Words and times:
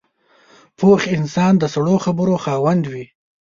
پوخ 0.77 1.01
انسان 1.17 1.53
د 1.57 1.63
سړو 1.73 1.95
خبرو 2.05 2.35
خاوند 2.43 2.83
وي 2.91 3.05